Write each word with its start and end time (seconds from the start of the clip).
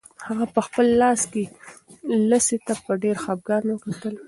هغه 0.27 0.45
په 0.55 0.59
خپل 0.67 0.85
لاس 1.01 1.21
کې 1.33 1.43
لسی 2.29 2.57
ته 2.65 2.73
په 2.85 2.91
ډېر 3.03 3.15
خپګان 3.23 3.63
وکتل. 3.69 4.15